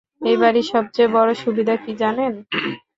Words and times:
এই 0.21 0.37
বাড়ির 0.41 0.67
সবচেয়ে 0.73 1.13
বড় 1.15 1.31
সুবিধা 1.43 1.75
কী, 1.83 1.91
জানেন? 2.01 2.33